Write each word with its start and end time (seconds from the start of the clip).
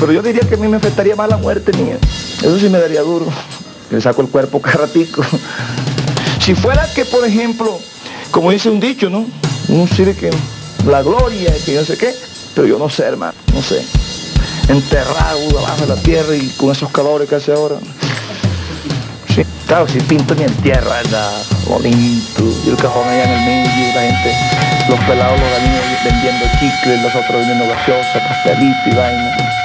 Pero 0.00 0.12
yo 0.12 0.22
diría 0.22 0.42
que 0.42 0.54
a 0.54 0.58
mí 0.58 0.68
me 0.68 0.76
afectaría 0.76 1.16
más 1.16 1.28
la 1.28 1.36
muerte 1.36 1.72
mía. 1.76 1.98
Eso 2.38 2.58
sí 2.58 2.68
me 2.68 2.78
daría 2.78 3.02
duro. 3.02 3.26
Le 3.90 4.00
saco 4.00 4.22
el 4.22 4.28
cuerpo 4.28 4.60
cada 4.60 4.86
ratico. 4.86 5.22
Si 6.40 6.54
fuera 6.54 6.90
que, 6.94 7.04
por 7.04 7.26
ejemplo, 7.26 7.78
como 8.30 8.50
dice 8.50 8.70
un 8.70 8.80
dicho, 8.80 9.10
¿no? 9.10 9.26
Uno 9.68 9.86
sirve 9.86 10.14
que 10.14 10.30
la 10.86 11.02
gloria, 11.02 11.52
que 11.62 11.74
yo 11.74 11.84
sé 11.84 11.98
qué, 11.98 12.14
pero 12.54 12.66
yo 12.66 12.78
no 12.78 12.88
sé, 12.88 13.04
hermano, 13.04 13.34
no 13.52 13.60
sé. 13.60 13.84
Enterrado 14.66 15.38
debajo 15.46 15.82
de 15.82 15.86
la 15.88 15.96
tierra 15.96 16.34
y 16.34 16.48
con 16.56 16.70
esos 16.70 16.90
calores 16.90 17.28
que 17.28 17.34
hace 17.34 17.52
ahora. 17.52 17.76
Sí, 19.34 19.44
claro, 19.66 19.86
si 19.88 20.00
pinto 20.00 20.34
ni 20.36 20.44
en 20.44 20.54
tierra, 20.62 21.02
¿verdad? 21.02 21.42
Bonito. 21.66 22.44
Y 22.64 22.70
el 22.70 22.76
cajón 22.76 23.06
allá 23.06 23.24
en 23.24 23.30
el 23.30 23.44
medio, 23.44 23.94
la 23.94 24.00
gente, 24.00 24.36
los 24.88 25.00
pelados, 25.00 25.38
los 25.38 25.50
galinos 25.50 25.82
vendiendo 26.02 26.46
chicles, 26.58 27.02
los 27.02 27.14
otros 27.14 27.36
vendiendo 27.40 27.66
gaseosa, 27.66 28.26
pastelito 28.26 28.78
y 28.86 28.94
vaina. 28.94 29.57